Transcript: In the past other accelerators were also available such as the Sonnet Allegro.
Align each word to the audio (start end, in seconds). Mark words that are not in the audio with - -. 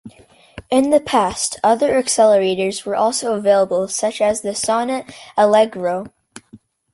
In 0.71 0.89
the 0.89 0.99
past 0.99 1.59
other 1.63 1.93
accelerators 2.01 2.87
were 2.87 2.95
also 2.95 3.35
available 3.35 3.87
such 3.87 4.19
as 4.19 4.41
the 4.41 4.55
Sonnet 4.55 5.13
Allegro. 5.37 6.07